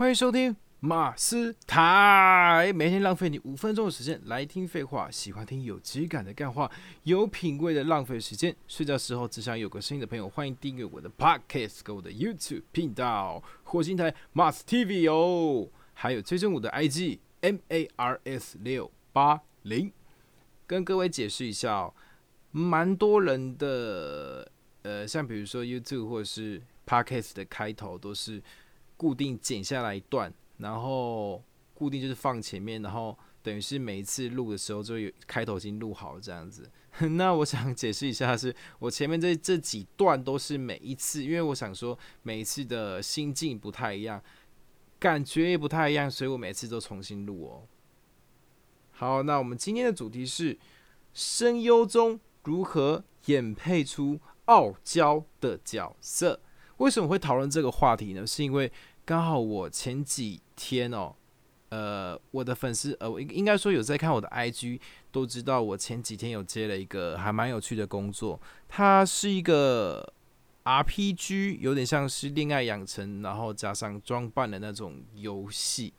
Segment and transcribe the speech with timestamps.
[0.00, 5.10] 欢迎收听马斯台，每天浪费你五分钟的时间来听废话。
[5.10, 8.56] 喜欢听有质感的干话，有品味的浪费时间。
[8.66, 19.92] 睡觉时候只想有个声音的朋友，欢迎订阅我的 Podcast 跟我的 YouTube 频道火星台 Mars TV 哦，还有追踪我的 IG MARS 六八零。
[20.66, 21.92] 跟各位解释一下，
[22.52, 28.42] 蛮多人的呃，像比如说 YouTube 或者是 Podcast 的开头都是。
[29.00, 36.70] 固定剪下来一段，然后固定就是放前面，然后等于是每一次录的时候就有开头已经录好了这样子。
[37.16, 44.22] 那我想解释一下，是我前面这这几段都是每一次，因为我想说每一次的心境不太一样，
[44.98, 47.64] 感觉也不太一样，所以我每次都重新录哦。
[48.90, 50.58] 好，那我们今天的主题是
[51.14, 56.42] 声优中如何演配出傲娇的角色。
[56.78, 58.26] 为什么会讨论这个话题呢？
[58.26, 58.72] 是因为
[59.10, 61.12] 刚好我前几天哦，
[61.70, 64.80] 呃，我的粉丝呃，应应该说有在看我的 IG，
[65.10, 70.12] 都知道我前几天有接了一个还蛮有趣的工作，它是一个
[70.62, 75.92] RPG，有点像是恋爱养成，然后加上装扮的那种游戏，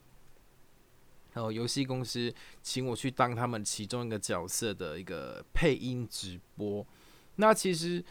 [1.34, 6.88] 然后游戏公司请我去当他们其中一个角色的一个配音直播，
[7.36, 8.02] 那其实。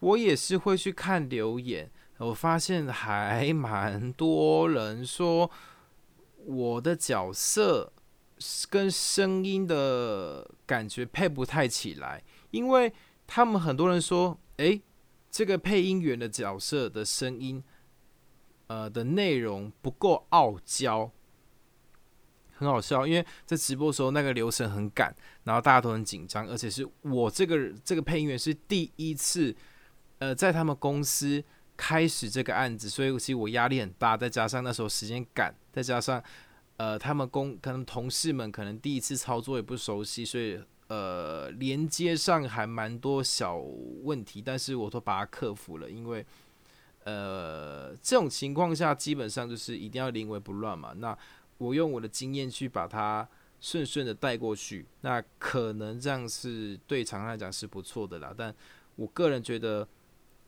[0.00, 5.50] 我也是会去看留言，我发现还蛮多人说
[6.44, 7.92] 我的角色
[8.70, 12.92] 跟声音的感觉配不太起来，因为
[13.26, 14.80] 他们很多人说，诶，
[15.30, 17.62] 这个配音员的角色的声音，
[18.68, 21.10] 呃的内容不够傲娇，
[22.56, 29.54] 很好笑，因为在直播时候那个流程很赶，然后大家都很紧张，而且是我这个这个配音员是第一次。
[30.20, 31.42] 呃，在他们公司
[31.76, 36.22] 开始这个案子，所以其实我压力很大，再加上那时候时间赶，再加上
[36.76, 43.56] 呃，他们工可能同事们可能第一次操作也不熟悉，所以呃，连接上还蛮多小
[44.02, 46.24] 问题，但是我都把它克服了，因为
[47.04, 50.92] 呃，这种情况下基本上就是一定要临危不乱嘛。
[50.96, 51.16] 那
[51.58, 53.28] 我用我的经验去把它
[53.60, 58.54] 顺顺的带过去，那可能这样是对厂商来讲是不错的啦，但
[58.94, 59.86] 我个人觉得。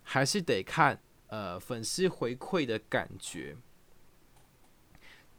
[0.09, 0.97] 还是得看
[1.29, 3.57] 呃粉丝回馈的感觉。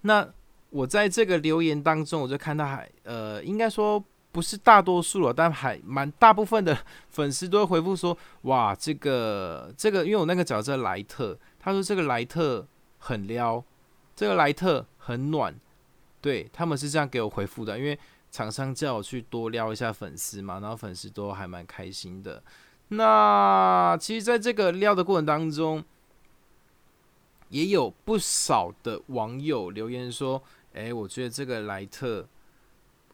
[0.02, 0.28] 那
[0.70, 6.78] 我在这个留言当中，我就看到还呃，应该说不是大多数了，但还蛮大部分的
[7.10, 12.68] 粉丝都会回复说：“哇，这个这个，因为我那个角色莱特，他说这个莱特
[12.98, 13.64] 很撩，
[14.16, 15.60] 这个莱特很暖。”
[16.20, 17.98] 对他们是这样给我回复的，因为
[18.30, 22.44] 厂商叫我去多撩一下粉丝嘛，然后粉丝都还蛮开心的。
[22.90, 25.84] 那其实，在这个撩的过程当中，
[27.50, 30.42] 也有不少的网友留言说
[30.74, 32.26] ：“哎，我觉得这个莱特，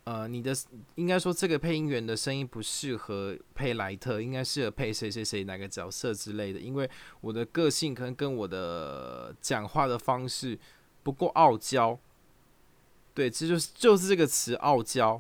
[0.03, 0.56] 呃，你的
[0.94, 6.59] 应该说这个配音员的声音不适合配莱特，应该适合配谁谁谁哪个角色之类的。
[6.59, 6.88] 因为
[7.22, 10.59] 我的个性可能跟我的讲话的方式
[11.01, 11.97] 不够傲娇，
[13.16, 15.19] 对，这就是就是这个词傲娇。”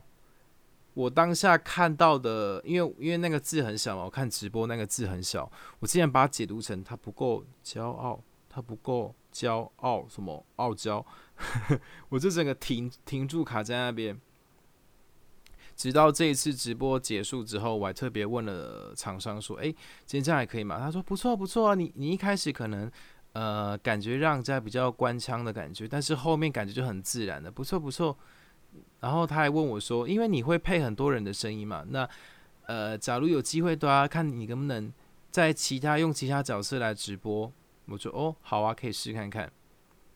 [0.93, 11.03] 我当下看到的，因为因为那个字很小嘛，我看直播那个字很小，我竟然把它解读成他不够骄傲，他不够骄傲，什么傲娇，
[12.09, 14.19] 我就整个停停住卡在那边。
[15.75, 19.63] 直到这一次直播结束之后，我还特别问了厂商说：“哎，
[20.05, 22.89] 今天这样还可以吗？”他说：“不错不错啊，你你一开始可能
[23.31, 28.15] 呃感觉让人家比较官腔的感觉，但是后面感觉就很自然的，不错不错。”
[28.99, 31.83] 然后他还问我说：“因为你会配很多人的声音嘛？
[31.89, 32.09] 那
[32.67, 34.91] 呃，假如有机会的话，看你能不能
[35.29, 37.51] 在其他用其他角色来直播。”
[37.87, 39.51] 我说：“哦，好啊，可以试看看。”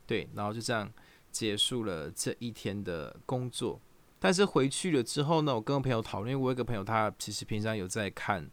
[0.08, 0.90] 对，然后就这样
[1.32, 3.80] 结束了这一天的工作。
[4.20, 8.50] 但是回去了之后呢，我跟朋友讨论，我有个朋友他其实平常有在看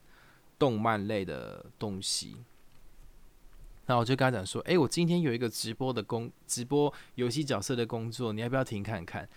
[0.58, 2.36] 动漫类的东西，
[3.86, 9.28] 那我就跟他讲说：“哎，我今天有一个直播的工，直播游戏角色的工作，你要不要听看看？”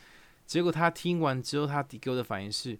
[0.47, 2.79] 结果他听完之后，他给我的反应是：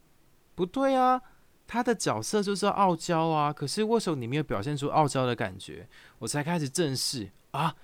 [0.56, 1.22] 不对啊，
[1.68, 3.52] 他的角色就是傲娇啊。
[3.52, 5.88] 可是为什么你没有表现出傲娇的感觉？
[6.20, 7.76] 我才开始正视啊，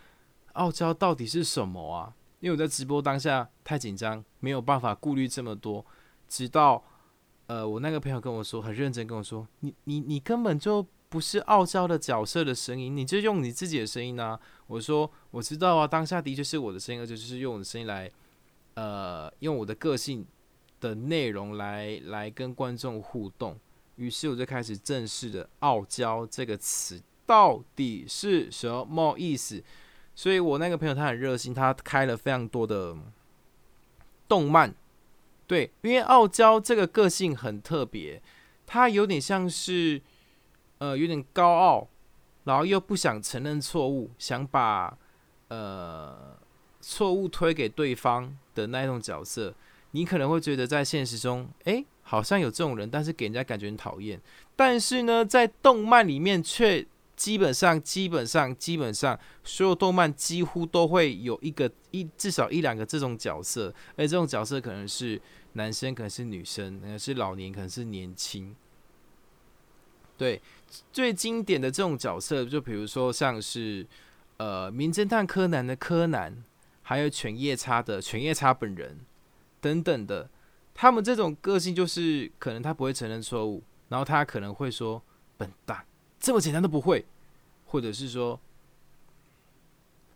[0.53, 2.15] 傲娇到底是什么啊？
[2.39, 5.86] 因为我在直播当下太紧张，没有办法顾虑这么多。
[6.29, 6.81] 直到
[7.47, 14.39] 呃，我那个朋友跟我说，很认真跟我说：你你你根本就不是傲娇的角色的声音，你就用你自己的声音啊。
[14.68, 18.09] 我说我知道啊，当下的确是我的声音，而且就是用我的声音来。
[18.75, 20.25] 呃，用我的个性
[20.80, 23.60] 的内容来来跟观众互动，
[23.96, 29.64] 于是我就开始正式的“傲娇”这个词到底是什么意思？
[30.16, 32.96] 所以我那个朋友他很热心，他开了非常多的
[34.28, 34.74] 动漫。
[35.46, 38.22] 对，因为傲娇这个个性很特别，
[38.66, 40.02] 他有点像是
[40.80, 41.88] 呃有点高傲，
[42.46, 44.98] 然后又不想承认错误，想把
[45.50, 46.38] 呃
[46.83, 49.56] 错误推给对方的那一种角色。
[49.91, 54.19] 你可能会觉得在现实中，哎，好像有这种人，但是给人家感觉很讨厌。
[54.56, 56.85] 但是呢，在动漫里面却
[57.15, 65.21] 基本上、基本上、基本上，所有动漫几乎都会有一个一至少一两个这种角色，而这种角色可能是
[65.53, 68.56] 男生，可能是女生，可能是老年，可能是年轻。
[70.18, 70.41] 对，
[70.91, 73.86] 最经典的这种角色，就比如说像是
[74.38, 76.44] 呃《名侦探柯南》的柯南，
[76.83, 79.00] 还有犬夜叉的犬夜叉本人。
[79.59, 80.30] 等等的，
[80.74, 85.01] 他们这种个性就是可能他不会承认错误，然后他可能会说
[85.38, 85.85] 笨蛋，
[86.19, 87.06] 这么简单都不会，
[87.65, 88.38] 或者是说，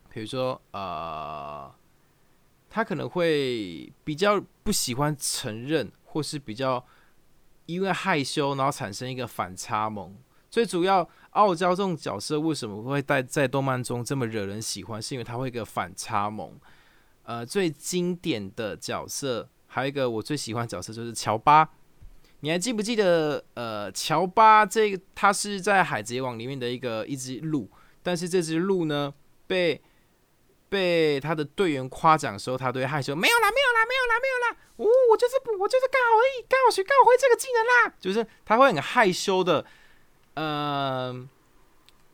[0.09, 1.73] 比如说呃，
[2.69, 6.85] 他可能会比较不喜欢承认，或是比较
[7.67, 10.13] 因为害羞，然后产生一个反差萌。
[10.49, 16.57] 最主要，傲娇这种角色为什么会在在动漫中这么惹人喜欢，是因为它会一个反差萌。
[17.23, 21.69] 呃，最经典的角色，还有一个我最喜欢角色就是乔巴。
[22.39, 23.43] 你还记不记得？
[23.55, 27.69] 呃，乔巴这个他是在海贼王里面的一个一只鹿，
[28.01, 29.13] 但是这只鹿呢，
[29.47, 29.81] 被
[30.69, 39.65] 被他的队员夸奖的时候，他都会害羞，没有啦，没有啦，没有啦，没有啦，哦，我就是不，我就是刚好而已，刚好学，刚好会这个技能啦，就是他会很害羞的，
[40.37, 41.29] 嗯。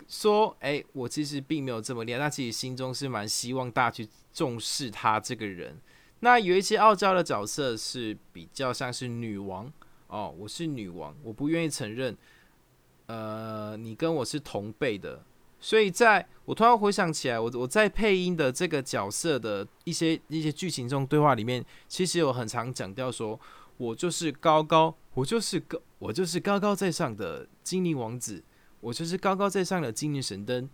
[0.05, 5.79] 说，哎，我其实并没有这么厉害，他其实心中是蛮希望大家去重视他这个人。
[6.19, 9.71] 那有一些傲娇的角色是比较像是女王
[10.07, 12.15] 哦，我是女王，我不愿意承认，
[13.07, 15.23] 呃，你跟我是同辈的。
[15.59, 23.39] 所以在我突然回想起来，我我在配音的这个角色的一些一些剧情中对话里面，其实有很常讲到说，
[23.77, 28.43] 我就是高高，我就是高，我就是高高在上的精灵王子。
[28.81, 30.69] 我就是高高在上的精灵神灯，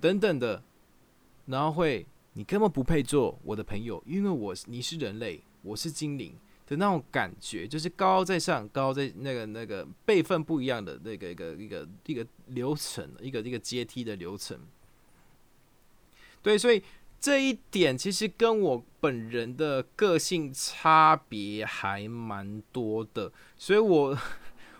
[0.00, 0.60] 等等的，
[1.46, 6.34] 然后会，你根本不配做我的朋友，因为我你是人类，我是精灵
[6.66, 14.58] 的那种感觉，就是高高在上，高高在那个那个辈分不一样的那个一个一个一个流程，一个一个阶梯的流程。
[16.42, 16.82] 对，所以
[17.22, 24.18] 这一点其实跟我本人的个性差别还蛮多的，所以我。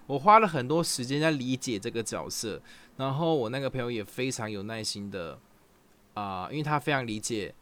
[0.08, 2.60] 我花了很多时间在理解这个角色，
[2.96, 5.38] 然后我那个朋友也非常有耐心的
[6.14, 7.54] 啊，因为他非常理解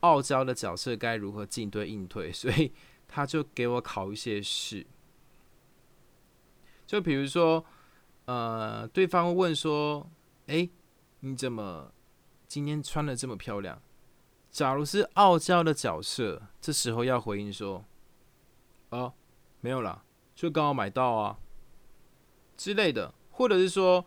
[0.00, 2.72] 傲娇的角色该如何进对应退，所以
[3.06, 4.84] 他就给我考一些试。
[6.84, 7.64] 就比如说，
[8.24, 10.10] 呃，对方问说
[10.48, 10.68] ：“哎，
[11.20, 11.92] 你怎么
[12.48, 13.80] 今天穿的这么漂亮？”
[14.56, 17.84] 假如是傲娇的角色，这时候要回应说
[18.88, 19.12] ：“哦，
[19.60, 20.02] 没有啦，
[20.34, 21.36] 就刚好买到啊。”
[22.56, 24.02] 之类的，或者是说，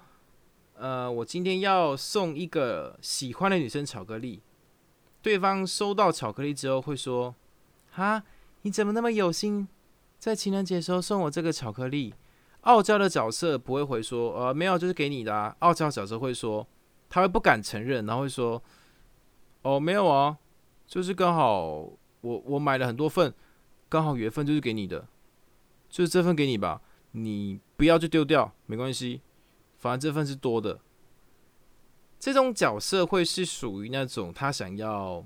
[0.73, 4.41] 呃，我今天要送一个喜欢的女生巧克力，
[5.21, 7.35] 对方收到巧克力之后会说
[7.93, 8.23] ：“哈，
[8.63, 9.67] 你怎么那么有心，
[10.17, 12.15] 在情人节时候送我这个巧克力？”
[12.61, 15.55] 傲娇的角色不会回说：“呃，没有，就是给你的。”啊。
[15.59, 16.65] 傲娇角色会说，
[17.07, 18.59] 他会不敢承认，然后会说
[19.61, 20.37] ：“哦，没有啊，
[20.87, 21.89] 就是刚好
[22.21, 23.33] 我我买了很多份，
[23.87, 25.07] 刚好缘分就是给你的，
[25.89, 26.81] 就是这份给你吧。”
[27.13, 29.21] 你不要就丢掉，没关系，
[29.79, 30.79] 反正这份是多的。
[32.19, 35.25] 这种角色会是属于那种他想要，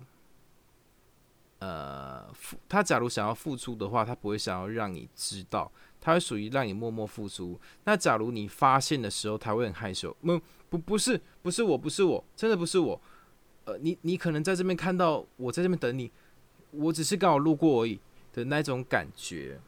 [1.59, 2.25] 呃，
[2.69, 7.59] 他假如想要付出的话，他不会想要让你知道，他会属于让你默默付出。
[7.83, 10.15] 那假如你发现的时候，他会很害羞。
[10.21, 13.01] 不不不是不是我不是我，真的不是我。
[13.65, 16.12] 呃，你你可能在这边看到我在这边等你，
[16.72, 18.00] 我只是刚好路过而已
[18.34, 19.60] 的那种感觉，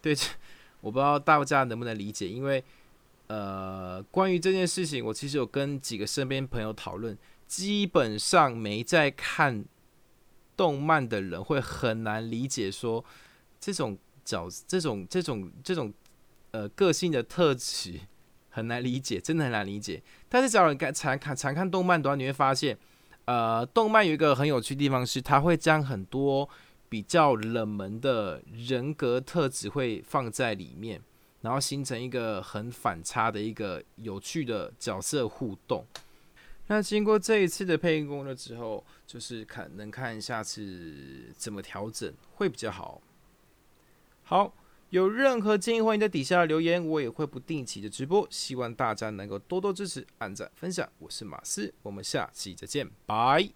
[0.00, 0.16] 对。
[0.80, 2.62] 我不知道大家能不能理解，因为
[3.28, 7.16] 呃，关于这件事情，我其实有跟几个身边朋友讨论，
[7.48, 9.64] 基本上没在看
[10.54, 13.02] 动漫的人会很难理解说
[13.58, 15.90] 这种角、这种、这种、这种
[16.50, 17.98] 呃个性的特质
[18.50, 20.02] 很难理解，真的很难理解。
[20.28, 22.76] 但是只要你看常看常看动漫的话，你会发现，
[23.26, 26.48] 呃，动漫有一个很有趣的地方是，它会将很多。
[26.86, 31.02] 比较冷门的人格特质会放在里面，
[31.40, 35.84] 然后形成一个很反差的一个有趣的角色互动。
[36.68, 43.00] 那经过这一次的配音工作之后，就是看能看下次怎么调整会比较好。
[44.22, 44.54] 好，
[44.94, 50.88] 有任何建议，欢迎在底下留言，我也会不定期的直播，希望大家能够多多支持、按赞、分享。
[51.00, 53.50] 我是马斯，我们下期再见，拜。